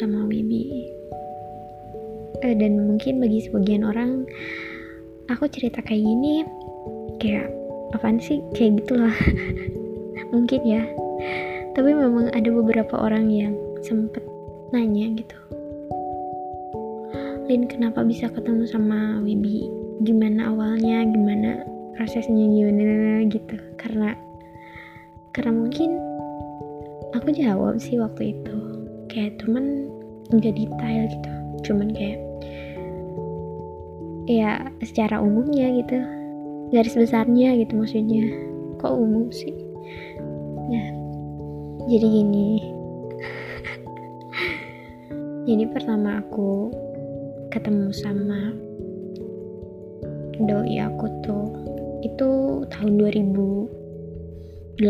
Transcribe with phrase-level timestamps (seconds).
[0.00, 0.88] sama Wibi.
[2.40, 4.24] Eh, dan mungkin bagi sebagian orang
[5.28, 6.40] aku cerita kayak gini
[7.20, 7.52] kayak
[7.92, 8.40] apaan sih?
[8.56, 9.12] Kayak gitulah.
[10.32, 10.88] Mungkin ya.
[11.76, 13.52] Tapi memang ada beberapa orang yang
[13.84, 14.24] sempet
[14.72, 15.36] nanya gitu.
[17.44, 19.68] Lin kenapa bisa ketemu sama Wibi?
[20.00, 21.04] Gimana awalnya?
[21.04, 21.60] Gimana
[21.92, 22.48] prosesnya?
[22.48, 23.20] Gimana?
[23.28, 23.56] Gitu.
[23.76, 24.16] Karena
[25.36, 25.92] karena mungkin
[27.12, 28.59] aku jawab sih waktu itu
[29.10, 29.90] kayak cuman
[30.30, 31.30] nggak detail gitu.
[31.66, 32.22] Cuman kayak
[34.30, 35.98] ya secara umumnya gitu.
[36.70, 38.30] Garis besarnya gitu maksudnya.
[38.78, 39.50] Kok umum sih?
[40.70, 40.88] Nah
[41.90, 42.48] jadi gini.
[45.50, 46.70] Jadi pertama aku
[47.50, 48.54] ketemu sama
[50.46, 51.50] doi aku tuh
[52.06, 54.80] itu tahun 2018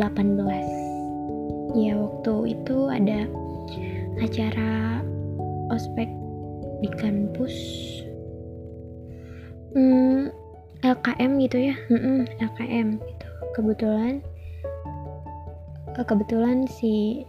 [1.75, 3.27] ya waktu itu ada
[4.19, 4.99] acara
[5.71, 6.11] ospek
[6.83, 7.55] di kampus.
[9.71, 10.35] Hmm,
[10.83, 11.75] LKM gitu ya?
[11.87, 13.27] Hmm, LKM gitu.
[13.55, 14.25] Kebetulan
[15.95, 17.23] eh, kebetulan si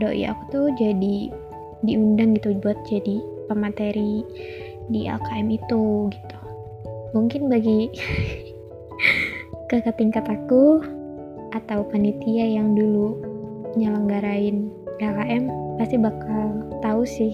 [0.00, 1.28] doi aku tuh jadi
[1.84, 4.24] diundang gitu buat jadi pemateri
[4.92, 6.38] di LKM itu gitu.
[7.16, 7.88] Mungkin bagi
[9.70, 10.82] kakak tingkat aku
[11.54, 13.29] atau panitia yang dulu
[13.78, 15.44] nyelenggarain LKM
[15.78, 17.32] pasti bakal tahu sih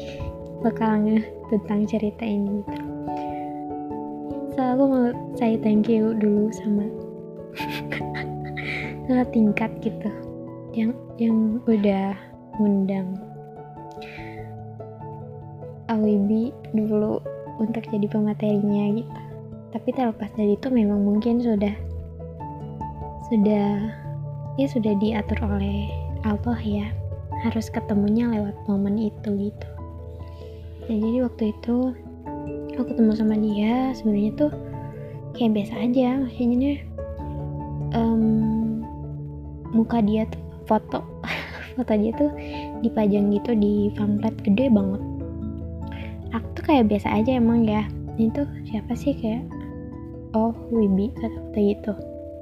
[0.60, 2.82] bakal nge tentang cerita ini gitu.
[4.56, 5.06] So aku mau
[5.36, 6.86] saya thank you dulu sama
[9.30, 10.10] tingkat gitu
[10.72, 12.16] yang yang udah
[12.58, 13.16] ngundang.
[15.86, 17.22] Awibi dulu
[17.62, 19.20] untuk jadi pematerinya gitu.
[19.70, 21.74] Tapi terlepas dari itu memang mungkin sudah
[23.28, 23.68] sudah
[24.56, 26.86] ya sudah diatur oleh Allah ya
[27.46, 29.68] harus ketemunya lewat momen itu gitu.
[30.90, 31.76] Nah, jadi waktu itu
[32.74, 34.52] aku ketemu sama dia sebenarnya tuh
[35.38, 36.74] kayak biasa aja maksudnya
[37.94, 38.82] um,
[39.70, 41.00] muka dia tuh foto
[41.78, 42.30] foto dia tuh
[42.82, 45.02] dipajang gitu di pamflet gede banget.
[46.34, 47.86] Aku tuh kayak biasa aja emang ya
[48.18, 49.46] ini tuh siapa sih kayak
[50.34, 51.92] oh Wibi kata-kata gitu.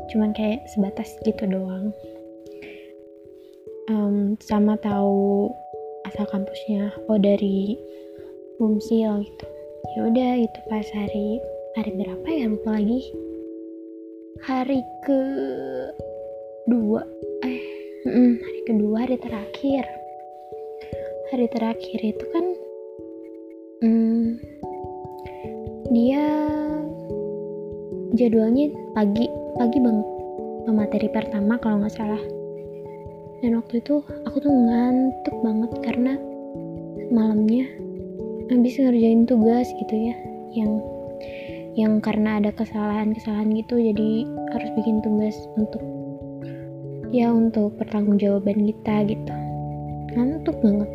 [0.08, 1.92] Cuman kayak sebatas gitu doang
[3.90, 5.50] um, sama tahu
[6.08, 6.92] asal kampusnya.
[7.08, 7.76] Oh dari
[8.56, 9.46] Bumsil gitu.
[9.94, 11.42] Ya udah itu pas hari
[11.76, 12.44] hari berapa ya?
[12.48, 13.00] Lupa lagi.
[14.44, 15.20] Hari ke
[16.68, 17.02] dua
[17.44, 17.60] eh
[18.08, 19.84] mm, hari kedua hari terakhir.
[21.32, 22.44] Hari terakhir itu kan
[23.82, 24.24] mm,
[25.92, 26.24] dia
[28.14, 29.26] jadwalnya pagi.
[29.54, 30.08] Pagi banget.
[30.74, 32.18] Materi pertama kalau nggak salah
[33.44, 36.16] dan waktu itu aku tuh ngantuk banget karena
[37.12, 37.68] malamnya
[38.48, 40.16] habis ngerjain tugas gitu ya
[40.56, 40.80] yang
[41.76, 44.10] yang karena ada kesalahan-kesalahan gitu jadi
[44.56, 45.84] harus bikin tugas untuk
[47.12, 49.34] ya untuk pertanggungjawaban kita gitu.
[50.18, 50.90] Ngantuk banget.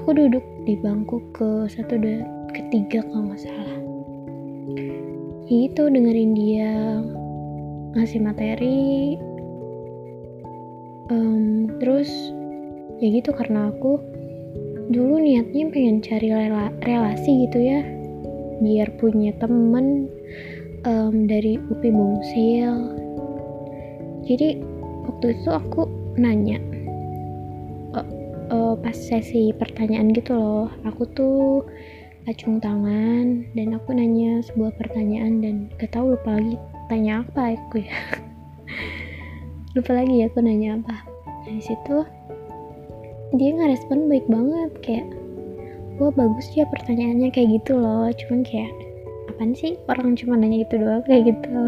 [0.00, 3.78] Aku duduk di bangku ke satu dan ketiga kalau nggak salah.
[5.46, 6.72] Itu dengerin dia
[7.94, 9.14] ngasih materi
[11.10, 12.08] um, terus
[13.02, 14.00] ya gitu karena aku
[14.92, 17.80] dulu niatnya pengen cari rela relasi gitu ya
[18.62, 20.06] biar punya temen
[20.86, 22.72] um, dari UPI Bungsil.
[24.24, 24.62] Jadi
[25.04, 25.84] waktu itu aku
[26.16, 26.62] nanya
[28.50, 31.64] uh, pas sesi pertanyaan gitu loh aku tuh
[32.24, 36.56] acung tangan dan aku nanya sebuah pertanyaan dan gak tau lupa lagi
[36.88, 37.96] tanya apa aku ya
[39.74, 41.02] lupa lagi ya aku nanya apa.
[41.42, 42.06] Dari situ
[43.34, 45.06] dia nggak respon baik banget kayak
[45.98, 48.06] wah bagus ya pertanyaannya kayak gitu loh.
[48.14, 48.70] Cuman kayak
[49.34, 51.02] apaan sih orang cuma nanya gitu doang?
[51.10, 51.50] Kayak gitu.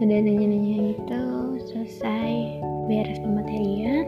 [0.00, 1.22] Udah nanya-nanya gitu
[1.74, 2.62] selesai.
[2.86, 4.06] Beres pematerian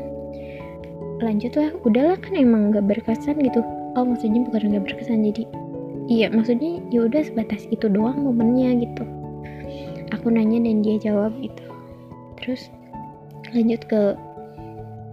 [1.18, 1.74] lanjut lah.
[1.82, 3.58] Udahlah kan emang gak berkesan gitu.
[3.98, 5.50] Oh maksudnya bukan nggak berkesan jadi
[6.06, 9.02] iya maksudnya ya udah sebatas itu doang momennya gitu.
[10.14, 11.71] Aku nanya dan dia jawab gitu
[12.42, 12.68] terus
[13.54, 14.18] lanjut ke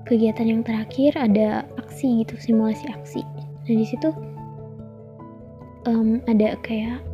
[0.09, 3.21] kegiatan yang terakhir ada aksi gitu simulasi aksi.
[3.69, 4.09] Nah di situ
[5.85, 7.05] um, ada kayak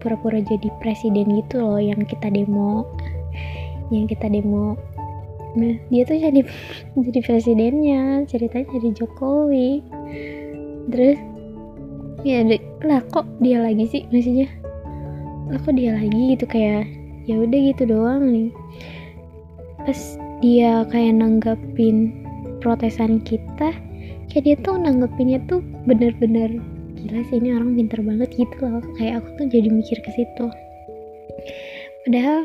[0.00, 2.88] pura-pura jadi presiden gitu loh yang kita demo.
[3.92, 4.80] Yang kita demo.
[5.60, 6.40] Nah dia tuh jadi
[7.04, 9.84] jadi presidennya ceritanya jadi Jokowi.
[10.88, 11.20] Terus
[12.24, 12.40] ya
[12.80, 14.48] lah kok dia lagi sih maksudnya?
[15.52, 16.88] Lah kok dia lagi gitu kayak
[17.28, 18.48] ya udah gitu doang nih
[19.88, 22.12] pas dia kayak nanggapin
[22.60, 23.72] protesan kita
[24.28, 26.60] kayak dia tuh nanggepinnya tuh bener-bener
[27.00, 28.84] gila sih ini orang pinter banget gitu loh.
[29.00, 30.46] Kayak aku tuh jadi mikir ke situ.
[32.04, 32.44] Padahal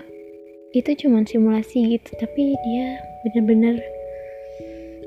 [0.71, 2.95] itu cuma simulasi gitu tapi dia
[3.27, 3.75] bener-bener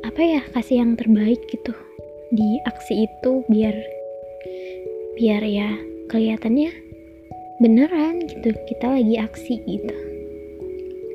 [0.04, 1.72] apa ya kasih yang terbaik gitu
[2.36, 3.74] di aksi itu biar
[5.16, 5.72] biar ya
[6.12, 6.68] kelihatannya
[7.64, 10.15] beneran gitu kita lagi aksi gitu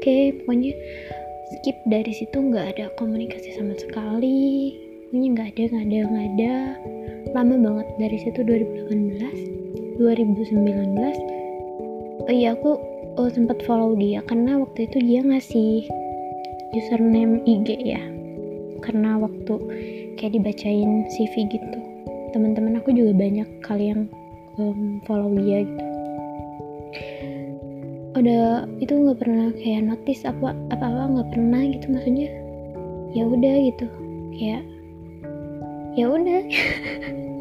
[0.02, 0.74] oke pokoknya
[1.54, 4.74] skip dari situ nggak ada komunikasi sama sekali.
[5.14, 6.54] Ini nggak ada nggak ada nggak ada.
[7.38, 12.82] Lama banget dari situ 2018 2019 oh iya aku
[13.22, 15.86] oh, sempat follow dia karena waktu itu dia ngasih
[16.74, 18.02] username IG ya.
[18.82, 19.54] Karena waktu
[20.18, 21.80] kayak dibacain CV gitu.
[22.34, 24.10] Teman-teman aku juga banyak kali yang
[24.58, 25.91] um, follow dia gitu
[28.22, 32.30] udah itu nggak pernah kayak notice apa apa apa nggak pernah gitu maksudnya.
[33.18, 33.86] Ya udah gitu
[34.38, 34.64] kayak
[35.98, 36.42] ya udah.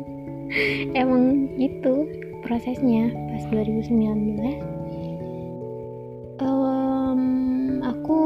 [1.00, 2.08] Emang gitu
[2.42, 4.40] prosesnya pas 2019
[6.42, 7.22] um,
[7.86, 8.18] aku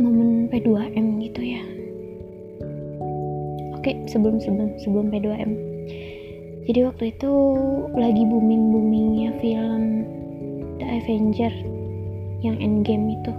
[0.00, 1.62] momen P2M gitu ya.
[3.76, 5.70] Oke sebelum sebelum sebelum P2M
[6.68, 7.32] jadi waktu itu
[7.98, 10.06] lagi booming boomingnya film
[11.00, 11.52] Avenger
[12.44, 13.32] yang Endgame itu.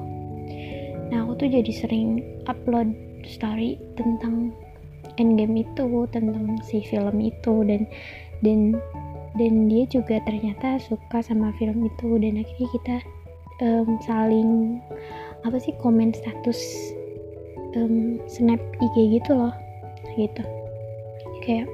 [1.14, 2.94] Nah aku tuh jadi sering upload
[3.26, 4.50] story tentang
[5.22, 7.86] Endgame itu tentang si film itu dan
[8.42, 8.80] dan
[9.38, 12.98] dan dia juga ternyata suka sama film itu dan akhirnya kita
[13.62, 14.82] um, saling
[15.46, 16.60] apa sih komen status
[17.78, 19.54] um, snap IG gitu loh
[20.18, 20.44] gitu.
[21.46, 21.68] Kayak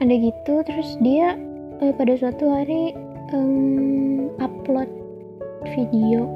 [0.00, 1.36] ada gitu terus dia
[1.80, 2.92] uh, pada suatu hari
[3.34, 4.90] um, upload
[5.74, 6.30] video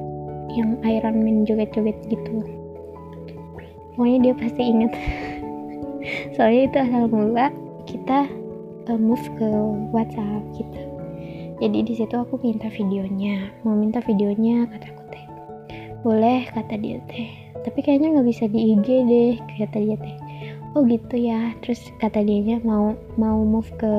[0.51, 2.43] yang Iron Man joget-joget gitu.
[3.95, 4.93] Pokoknya dia pasti inget
[6.35, 7.53] soalnya itu asal mula
[7.87, 8.27] kita
[8.91, 9.49] uh, move ke
[9.95, 10.81] WhatsApp gitu.
[11.61, 13.53] Jadi di situ aku minta videonya.
[13.63, 15.25] Mau minta videonya kataku teh.
[16.01, 17.29] Boleh kata dia teh.
[17.61, 20.17] Tapi kayaknya nggak bisa di IG deh kata dia teh.
[20.73, 21.53] Oh gitu ya.
[21.61, 23.91] Terus kata dia mau mau move ke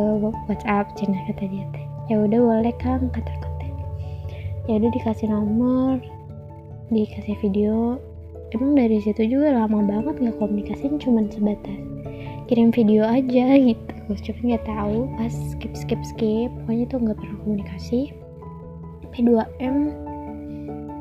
[0.49, 3.67] WhatsApp cina kata dia teh ya udah boleh kang kata kata
[4.67, 6.03] ya udah dikasih nomor
[6.91, 7.97] dikasih video.
[8.51, 11.79] Emang dari situ juga lama banget nggak komunikasiin cuman sebatas
[12.51, 13.95] kirim video aja gitu.
[14.11, 18.11] Cuman nggak tahu pas skip skip skip pokoknya tuh nggak pernah komunikasi.
[19.15, 19.75] P2M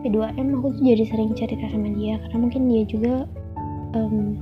[0.07, 3.15] P2M aku tuh jadi sering cerita sama dia karena mungkin dia juga
[3.99, 4.39] um,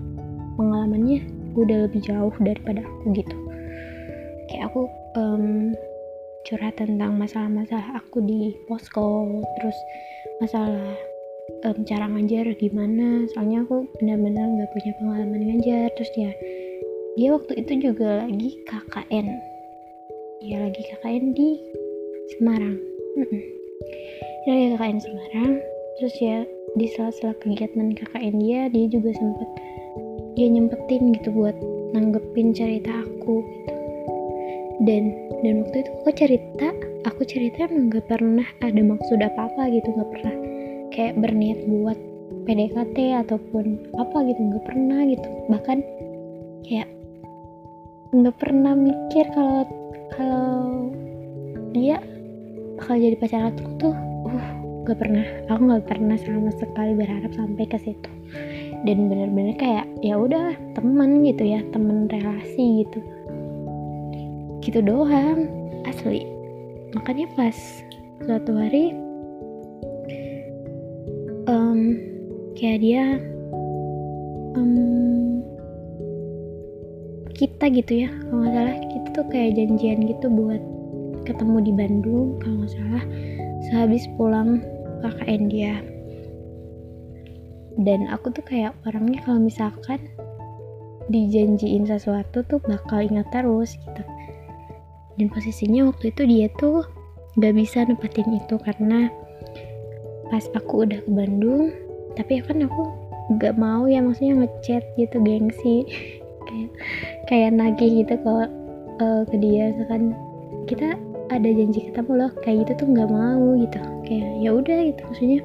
[0.60, 1.24] pengalamannya
[1.56, 3.36] udah lebih jauh daripada aku gitu.
[4.52, 4.84] Kayak aku
[5.16, 5.72] um,
[6.48, 9.28] curhat tentang masalah-masalah aku di posko
[9.60, 9.76] terus
[10.40, 10.96] masalah
[11.68, 13.28] um, cara ngajar gimana.
[13.36, 15.92] Soalnya aku benar-benar nggak punya pengalaman ngajar.
[15.92, 16.32] Terus ya
[17.20, 19.26] dia waktu itu juga lagi KKN
[20.38, 21.48] ya lagi KKN di
[22.36, 22.76] Semarang.
[24.46, 25.52] Dia lagi KKN Semarang.
[26.00, 26.36] Terus ya
[26.78, 29.48] di sela-sela kegiatan KKN dia dia juga sempet
[30.38, 31.56] dia nyempetin gitu buat
[31.90, 33.77] nanggepin cerita aku gitu
[34.86, 35.10] dan
[35.42, 36.68] dan waktu itu aku cerita
[37.06, 40.34] aku cerita emang gak pernah ada maksud apa apa gitu gak pernah
[40.94, 41.98] kayak berniat buat
[42.48, 42.96] PDKT
[43.28, 45.28] ataupun apa gitu gak pernah gitu.
[45.52, 45.78] Bahkan
[46.64, 46.88] kayak
[48.16, 49.68] gak pernah mikir kalau
[50.16, 50.88] kalau
[51.76, 52.00] dia
[52.80, 53.94] bakal jadi pacar aku tuh
[54.32, 54.48] uh
[54.88, 55.24] gak pernah.
[55.52, 58.10] Aku gak pernah sama sekali berharap sampai ke situ.
[58.88, 63.04] Dan bener-bener kayak ya udah teman gitu ya temen relasi gitu
[64.68, 65.48] gitu doang
[65.88, 66.28] asli.
[66.92, 67.56] Makanya pas
[68.28, 68.92] suatu hari
[71.48, 71.96] um,
[72.52, 73.04] kayak dia
[74.52, 75.40] um,
[77.32, 80.60] kita gitu ya kalau nggak salah kita tuh kayak janjian gitu buat
[81.24, 83.04] ketemu di Bandung kalau nggak salah
[83.72, 84.60] sehabis pulang
[85.00, 85.74] KKN dia.
[87.78, 90.02] Dan aku tuh kayak orangnya kalau misalkan
[91.08, 94.02] dijanjiin sesuatu tuh bakal ingat terus gitu
[95.18, 96.86] dan posisinya waktu itu dia tuh
[97.38, 99.10] gak bisa nempatin itu karena
[100.30, 101.74] pas aku udah ke Bandung
[102.14, 102.82] tapi kan aku
[103.36, 105.84] gak mau ya maksudnya ngechat gitu gengsi.
[106.48, 106.70] Kayak
[107.28, 108.34] kayak nagih gitu ke
[109.04, 110.16] uh, ke dia misalkan
[110.64, 110.96] kita
[111.28, 113.76] ada janji ketemu loh kayak gitu tuh nggak mau gitu.
[114.08, 115.40] Kayak ya udah gitu maksudnya.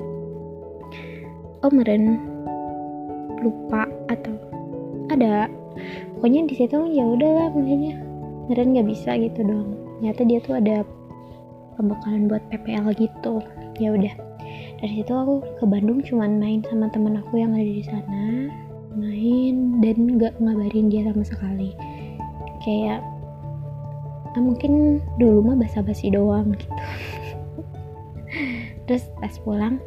[1.60, 2.24] Oh meren
[3.44, 4.32] lupa atau
[5.12, 5.52] ada
[6.16, 8.00] pokoknya di situ ya udahlah maksudnya
[8.52, 9.78] meren nggak bisa gitu dong.
[10.00, 10.76] Ternyata dia tuh ada
[11.80, 13.40] pembekalan buat PPL gitu.
[13.80, 14.14] Ya udah.
[14.84, 18.52] Dari situ aku ke Bandung cuman main sama temen aku yang ada di sana.
[18.94, 21.72] Main dan nggak ngabarin dia sama sekali.
[22.68, 23.00] Kayak
[24.36, 26.68] ah, mungkin dulu mah basa-basi doang gitu.
[28.84, 29.80] Terus pas pulang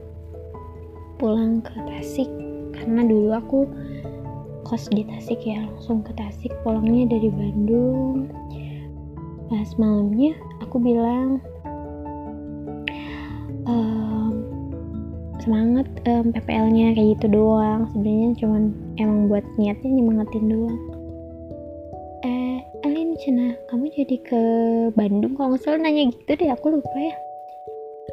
[1.20, 2.30] pulang ke Tasik.
[2.72, 3.58] Karena dulu aku
[4.66, 8.26] kos di Tasik ya langsung ke Tasik pulangnya dari Bandung.
[9.46, 11.38] Pas malamnya aku bilang
[13.70, 14.34] ehm,
[15.38, 17.86] semangat um, PPL-nya kayak gitu doang.
[17.94, 18.62] Sebenarnya cuman
[18.98, 20.80] emang buat niatnya nyemangatin doang.
[22.26, 24.42] Eh Alin Cina kamu jadi ke
[24.98, 25.38] Bandung?
[25.38, 27.14] Kalau nggak salah nanya gitu deh aku lupa ya.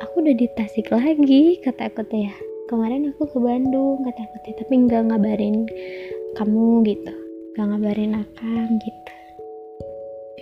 [0.06, 2.30] Aku udah di Tasik lagi kata aku teh.
[2.30, 2.34] Ya
[2.70, 5.66] kemarin aku ke Bandung kata aku teh tapi nggak ngabarin
[6.34, 7.14] kamu gitu.
[7.54, 9.14] Nggak ngabarin akang gitu.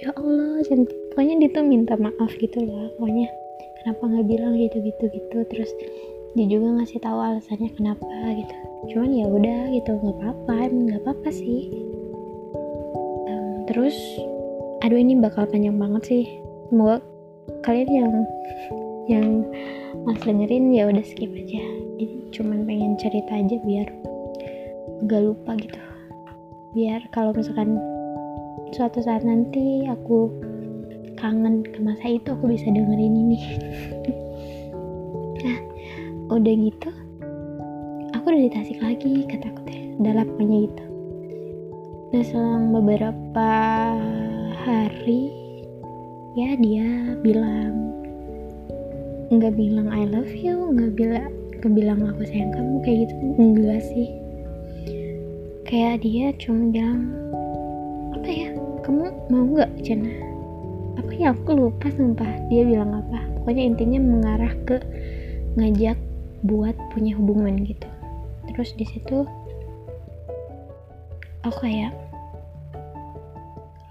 [0.01, 3.27] Ya Allah cantik pokoknya dia tuh minta maaf gitu loh pokoknya.
[3.81, 5.37] Kenapa nggak bilang gitu gitu gitu.
[5.51, 5.69] Terus
[6.31, 8.07] dia juga ngasih tahu alasannya kenapa
[8.39, 8.55] gitu.
[8.95, 11.69] Cuman ya udah gitu nggak apa-apa nggak apa-apa sih.
[13.27, 13.95] Um, terus
[14.81, 16.23] aduh ini bakal panjang banget sih.
[16.71, 17.03] Semoga
[17.67, 18.13] kalian yang
[19.11, 19.27] yang
[20.07, 21.61] mas dengerin ya udah skip aja.
[21.99, 24.10] Ini cuman pengen cerita aja biar
[25.05, 25.81] gak lupa gitu.
[26.77, 27.77] Biar kalau misalkan
[28.71, 30.31] suatu saat nanti aku
[31.19, 33.39] kangen ke masa itu aku bisa dengerin ini.
[35.41, 35.57] Nah
[36.37, 36.89] udah gitu
[38.13, 40.85] aku udah di Tasik lagi kata aku teh udah lapanya gitu.
[42.13, 43.49] Nah selang beberapa
[44.61, 45.33] hari
[46.37, 47.89] ya dia bilang
[49.33, 53.15] nggak bilang I love you nggak bilang nggak bilang aku sayang kamu kayak gitu.
[53.41, 54.20] Enggak sih
[55.71, 57.15] kayak dia cuma bilang
[58.11, 58.51] apa ya
[58.83, 60.31] kamu mau nggak Cina
[60.99, 62.31] apa ya aku lupa sumpah.
[62.51, 63.19] Dia bilang apa.
[63.41, 64.77] Pokoknya intinya mengarah ke
[65.57, 65.97] ngajak
[66.45, 67.87] buat punya hubungan gitu.
[68.51, 69.23] Terus di situ
[71.41, 71.93] aku kayak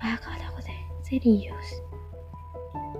[0.00, 1.68] lah kata aku teh serius?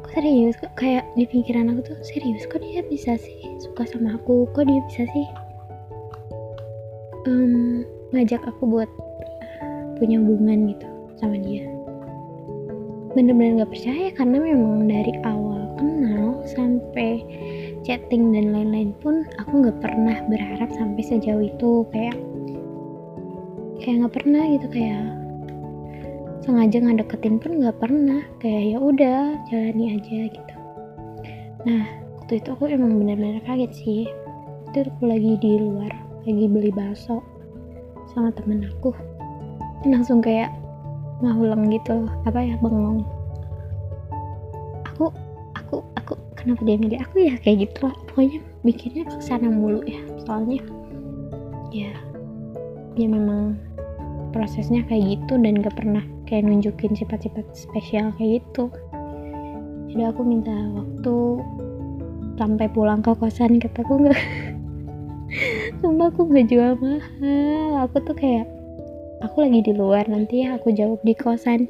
[0.05, 0.55] Kok serius?
[0.59, 2.45] Kok kayak di pikiran aku tuh serius?
[2.49, 4.49] Kok dia bisa sih suka sama aku?
[4.57, 5.27] Kok dia bisa sih?
[7.29, 8.91] Um, ngajak aku buat
[10.01, 10.89] punya hubungan gitu
[11.21, 11.69] sama dia.
[13.13, 17.23] Bener-bener gak percaya karena memang dari awal kenal sampai
[17.85, 21.85] chatting dan lain-lain pun aku nggak pernah berharap sampai sejauh itu.
[21.91, 22.17] Kayak
[23.83, 25.05] kayak nggak pernah gitu kayak
[26.45, 28.23] sengaja ngedeketin pun nggak pernah.
[28.39, 30.55] Kayak ya udah jalani aja gitu.
[31.67, 31.85] Nah
[32.21, 34.03] waktu itu aku emang bener-bener kaget sih.
[34.71, 35.91] Itu aku lagi di luar
[36.21, 37.25] lagi beli bakso
[38.13, 38.95] sama temen aku.
[39.87, 40.53] Langsung kayak
[41.21, 43.05] ngahulang gitu apa ya bengong.
[44.95, 45.13] Aku
[45.57, 47.35] aku aku kenapa dia milih aku ya?
[47.41, 47.95] Kayak gitu lah.
[48.11, 50.61] Pokoknya mikirnya ke sana mulu ya soalnya
[51.73, 51.91] ya
[52.99, 53.57] ya memang
[54.31, 58.71] prosesnya kayak gitu dan gak pernah kayak nunjukin sifat-sifat spesial kayak gitu.
[59.91, 61.43] Jadi aku minta waktu
[62.39, 64.17] sampai pulang ke kosan kataku nggak
[65.81, 67.89] sumpah aku nggak jual mahal.
[67.89, 68.47] Aku tuh kayak
[69.25, 71.65] aku lagi di luar nanti ya aku jawab di kosan.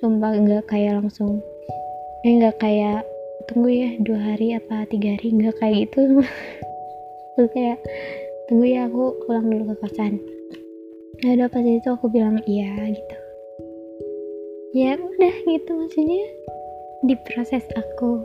[0.00, 1.40] Sumpah nggak kayak langsung
[2.24, 3.04] eh nggak kayak
[3.46, 6.24] tunggu ya dua hari apa tiga hari nggak kayak gitu.
[7.36, 7.78] Terus kayak
[8.48, 10.16] tunggu ya aku pulang dulu ke kosan.
[11.24, 13.16] Ya udah pas itu aku bilang iya gitu.
[14.72, 16.24] Ya udah gitu maksudnya.
[17.04, 18.24] Di proses aku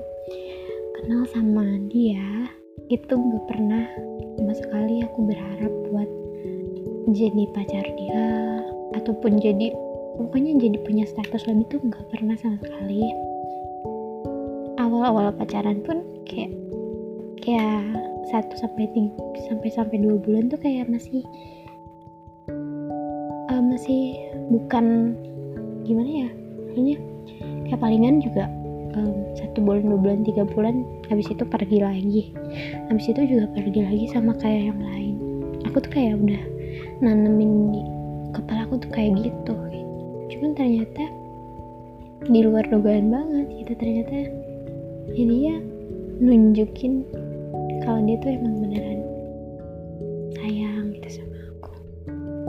[0.96, 2.61] kenal sama dia
[2.92, 3.88] itu gak pernah.
[4.36, 6.10] Sama sekali aku berharap buat
[7.16, 8.26] jadi pacar dia
[9.00, 9.72] ataupun jadi
[10.20, 13.00] pokoknya jadi punya status lebih tuh gak pernah sama sekali.
[14.76, 16.52] Awal-awal pacaran pun kayak
[17.40, 17.84] kayak
[18.30, 21.26] satu sampai tiga sampai sampai dua bulan tuh kayak masih
[23.50, 24.16] uh, masih
[24.54, 25.18] bukan
[25.84, 26.30] gimana ya
[26.70, 26.98] maksudnya
[27.66, 28.46] kayak palingan juga
[28.96, 29.21] um,
[29.51, 32.31] satu bulan dua bulan tiga bulan habis itu pergi lagi.
[32.88, 35.15] Habis itu juga pergi lagi sama kayak yang lain.
[35.67, 36.39] Aku tuh kayak udah
[37.03, 37.75] nanemin
[38.31, 39.51] kepala aku tuh kayak gitu.
[40.31, 41.03] Cuman ternyata
[42.31, 44.15] di luar dugaan banget gitu ternyata
[45.20, 45.55] ya dia
[46.24, 47.03] nunjukin
[47.84, 49.03] kalau dia tuh emang beneran
[50.39, 51.72] sayang gitu sama aku.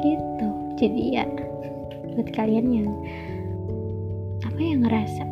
[0.06, 0.49] Gitu.
[0.78, 1.26] Jadi ya
[2.14, 2.90] buat kalian yang
[4.47, 5.26] apa yang ngerasa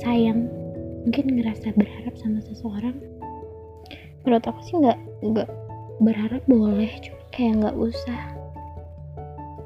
[0.00, 0.59] sayang
[1.04, 2.96] mungkin ngerasa berharap sama seseorang.
[4.24, 5.48] Menurut aku sih nggak nggak
[6.00, 8.20] berharap boleh cuma kayak nggak usah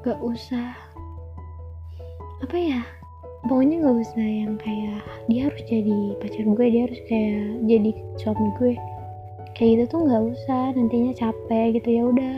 [0.03, 0.67] nggak usah
[2.43, 2.81] apa ya
[3.47, 5.01] pokoknya nggak usah yang kayak
[5.31, 8.73] dia harus jadi pacar gue dia harus kayak jadi suami gue.
[9.55, 12.35] Kayak gitu tuh nggak usah nantinya capek gitu ya udah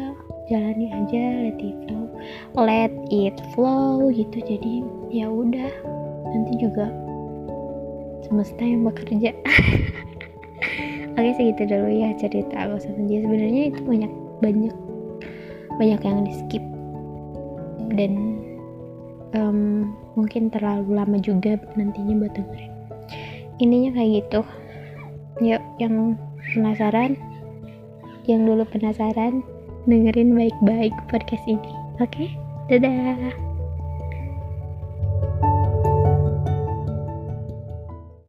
[0.48, 2.06] jalani aja let it flow
[2.56, 4.38] let it flow gitu.
[4.46, 4.74] Jadi
[5.10, 5.72] ya udah
[6.30, 6.92] nanti juga
[8.28, 9.32] semesta yang bekerja.
[11.18, 14.12] Oke segitu dulu ya cerita aku senja sebenarnya itu banyak
[14.44, 14.76] banyak
[15.82, 16.64] banyak yang di skip
[17.98, 18.12] dan
[19.34, 22.74] um, mungkin terlalu lama juga nantinya buat dengerin.
[23.58, 24.42] Intinya kayak gitu.
[25.42, 26.18] Yuk yang
[26.54, 27.18] penasaran
[28.30, 29.42] yang dulu penasaran
[29.88, 31.72] dengerin baik-baik podcast ini.
[31.98, 32.12] Oke?
[32.14, 32.30] Okay?
[32.68, 33.47] dadah